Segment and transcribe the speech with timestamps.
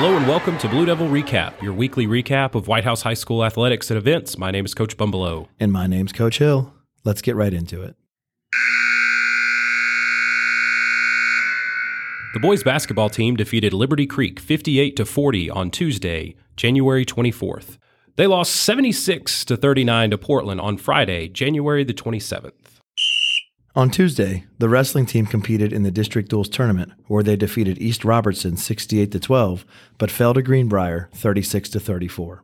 [0.00, 3.44] Hello and welcome to Blue Devil Recap, your weekly recap of White House High School
[3.44, 4.38] athletics and events.
[4.38, 5.48] My name is Coach Bumbelow.
[5.58, 6.72] And my name's Coach Hill.
[7.02, 7.96] Let's get right into it.
[12.32, 17.78] The boys basketball team defeated Liberty Creek 58 to 40 on Tuesday, January 24th.
[18.14, 22.77] They lost 76 to 39 to Portland on Friday, January the 27th.
[23.78, 28.04] On Tuesday, the wrestling team competed in the district duels tournament where they defeated East
[28.04, 29.64] Robertson 68 to 12
[29.98, 32.42] but fell to Greenbrier 36 to 34.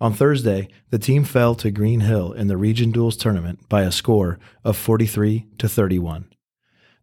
[0.00, 3.90] On Thursday, the team fell to Green Hill in the region duels tournament by a
[3.90, 6.26] score of 43 to 31.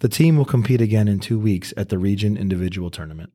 [0.00, 3.32] The team will compete again in 2 weeks at the region individual tournament.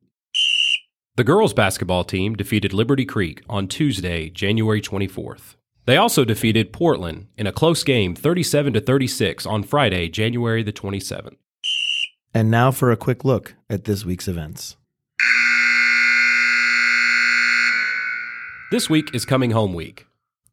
[1.16, 5.56] The girls basketball team defeated Liberty Creek on Tuesday, January 24th.
[5.86, 10.72] They also defeated Portland in a close game 37 to 36 on Friday, January the
[10.72, 11.36] 27th.
[12.32, 14.76] And now for a quick look at this week's events.
[18.70, 20.06] This week is coming home week.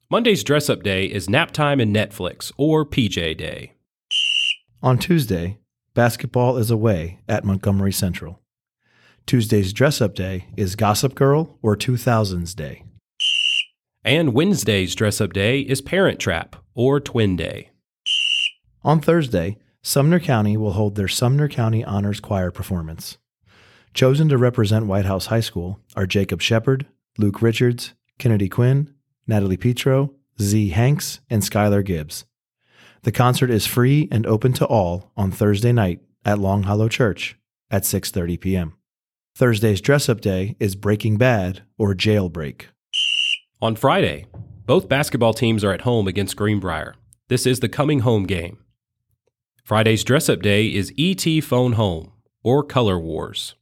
[0.09, 3.73] Monday's dress up day is nap time and Netflix, or PJ Day.
[4.83, 5.59] On Tuesday,
[5.93, 8.41] basketball is away at Montgomery Central.
[9.25, 12.83] Tuesday's dress up day is Gossip Girl or 2000s Day.
[14.03, 17.69] And Wednesday's dress up day is Parent Trap, or Twin Day.
[18.83, 23.19] On Thursday, Sumner County will hold their Sumner County Honors Choir performance.
[23.93, 26.87] Chosen to represent White House High School are Jacob Shepard,
[27.19, 28.91] Luke Richards, Kennedy Quinn,
[29.27, 30.69] Natalie Petro, Z.
[30.69, 32.25] Hanks, and Skylar Gibbs.
[33.03, 37.37] The concert is free and open to all on Thursday night at Long Hollow Church
[37.69, 38.73] at 6:30 p.m.
[39.35, 42.65] Thursday's dress-up day is Breaking Bad or Jailbreak.
[43.63, 44.25] On Friday,
[44.65, 46.95] both basketball teams are at home against Greenbrier.
[47.27, 48.57] This is the coming home game.
[49.63, 52.11] Friday's dress up day is ET Phone Home
[52.43, 53.53] or Color Wars.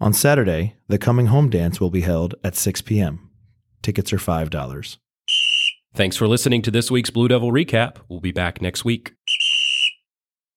[0.00, 3.28] On Saturday, the coming home dance will be held at 6 p.m.
[3.82, 4.96] Tickets are $5.
[5.94, 7.96] Thanks for listening to this week's Blue Devil Recap.
[8.08, 9.12] We'll be back next week.